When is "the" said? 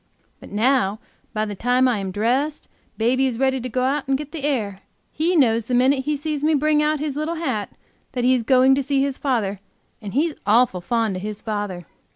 1.45-1.53, 4.31-4.43, 5.67-5.75